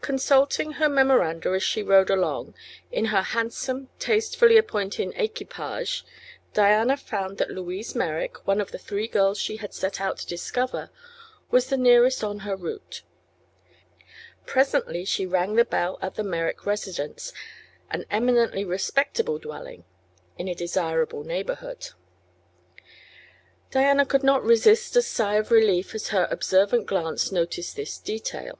Consulting 0.00 0.72
her 0.72 0.88
memoranda 0.88 1.50
as 1.50 1.62
she 1.62 1.84
rode 1.84 2.10
along; 2.10 2.52
in 2.90 3.04
her 3.14 3.22
handsome, 3.22 3.88
tastefully 4.00 4.56
appointed 4.56 5.12
equipage, 5.14 6.04
Diana 6.52 6.96
found 6.96 7.38
that 7.38 7.52
Louise 7.52 7.94
Merrick, 7.94 8.44
one 8.44 8.60
of 8.60 8.72
the 8.72 8.78
three 8.78 9.06
girls 9.06 9.38
she 9.38 9.58
had 9.58 9.72
set 9.72 10.00
out 10.00 10.18
to 10.18 10.26
discover, 10.26 10.90
was 11.52 11.68
the 11.68 11.76
nearest 11.76 12.24
on 12.24 12.40
her 12.40 12.56
route. 12.56 13.02
Presently 14.46 15.04
she 15.04 15.26
rang 15.26 15.54
the 15.54 15.64
bell 15.64 15.96
at 16.02 16.16
the 16.16 16.24
Merrick 16.24 16.66
residence, 16.66 17.32
an 17.88 18.04
eminently 18.10 18.64
respectable 18.64 19.38
dwelling; 19.38 19.84
in 20.36 20.48
a 20.48 20.54
desirable 20.56 21.22
neighborhood. 21.22 21.90
Diana 23.70 24.04
could 24.04 24.24
not 24.24 24.42
resist 24.42 24.96
a 24.96 25.02
sigh 25.02 25.34
of 25.36 25.52
relief 25.52 25.94
as 25.94 26.08
her 26.08 26.26
observant 26.32 26.86
glance 26.86 27.30
noted 27.30 27.66
this 27.76 27.98
detail. 27.98 28.58